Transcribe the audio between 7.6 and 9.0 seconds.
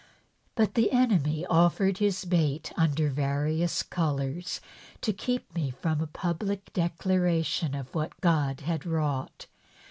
of what God had